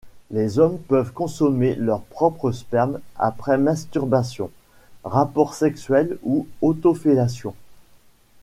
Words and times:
Les 0.31 0.57
hommes 0.57 0.79
peuvent 0.79 1.13
consommer 1.13 1.75
leur 1.75 2.01
propre 2.01 2.51
sperme 2.51 2.99
après 3.19 3.59
masturbation, 3.59 4.49
rapport 5.03 5.53
sexuel 5.53 6.17
ou 6.23 6.47
autofellation. 6.63 7.53